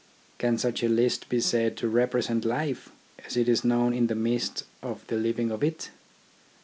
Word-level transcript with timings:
Can 0.39 0.57
such 0.57 0.81
a 0.81 0.89
list 0.89 1.29
be 1.29 1.39
said 1.39 1.77
to 1.77 1.87
represent 1.87 2.43
Life, 2.43 2.89
as 3.23 3.37
it 3.37 3.47
is 3.47 3.63
known 3.63 3.93
in 3.93 4.07
the 4.07 4.15
midst 4.15 4.63
of 4.81 5.05
the 5.05 5.15
living 5.15 5.51
of 5.51 5.63
it 5.63 5.91